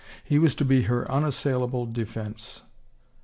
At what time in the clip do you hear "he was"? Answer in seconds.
0.23-0.55